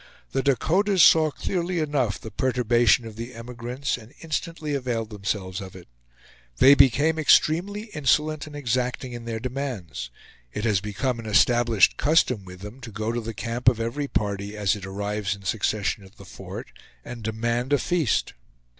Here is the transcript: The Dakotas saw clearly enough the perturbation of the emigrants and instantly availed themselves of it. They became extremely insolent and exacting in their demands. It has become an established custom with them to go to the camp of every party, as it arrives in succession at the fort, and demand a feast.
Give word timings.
The 0.31 0.41
Dakotas 0.41 1.03
saw 1.03 1.29
clearly 1.29 1.77
enough 1.77 2.19
the 2.19 2.31
perturbation 2.31 3.05
of 3.05 3.17
the 3.17 3.35
emigrants 3.35 3.97
and 3.97 4.15
instantly 4.23 4.73
availed 4.73 5.11
themselves 5.11 5.61
of 5.61 5.75
it. 5.75 5.87
They 6.57 6.73
became 6.73 7.19
extremely 7.19 7.83
insolent 7.93 8.47
and 8.47 8.55
exacting 8.55 9.13
in 9.13 9.25
their 9.25 9.39
demands. 9.39 10.09
It 10.51 10.63
has 10.63 10.81
become 10.81 11.19
an 11.19 11.27
established 11.27 11.97
custom 11.97 12.45
with 12.45 12.61
them 12.61 12.81
to 12.81 12.89
go 12.91 13.11
to 13.11 13.21
the 13.21 13.35
camp 13.35 13.69
of 13.69 13.79
every 13.79 14.07
party, 14.07 14.57
as 14.57 14.75
it 14.75 14.87
arrives 14.87 15.35
in 15.35 15.43
succession 15.43 16.03
at 16.03 16.15
the 16.17 16.25
fort, 16.25 16.71
and 17.05 17.21
demand 17.21 17.71
a 17.71 17.77
feast. 17.77 18.33